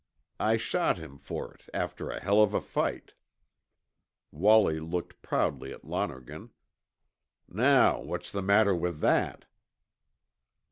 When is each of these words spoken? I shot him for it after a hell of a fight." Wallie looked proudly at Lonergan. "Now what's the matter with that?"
I 0.39 0.57
shot 0.57 0.97
him 0.97 1.19
for 1.19 1.53
it 1.53 1.69
after 1.75 2.09
a 2.09 2.19
hell 2.19 2.41
of 2.41 2.55
a 2.55 2.59
fight." 2.59 3.13
Wallie 4.31 4.79
looked 4.79 5.21
proudly 5.21 5.71
at 5.71 5.85
Lonergan. 5.85 6.49
"Now 7.47 8.01
what's 8.01 8.31
the 8.31 8.41
matter 8.41 8.73
with 8.75 8.99
that?" 9.01 9.45